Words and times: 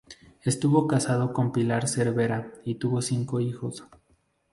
Estuvo 0.41 0.87
casado 0.87 1.31
con 1.31 1.51
Pilar 1.51 1.87
Cervera 1.87 2.51
y 2.65 2.73
tuvo 2.73 3.03
cinco 3.03 3.39
hijos. 3.39 3.83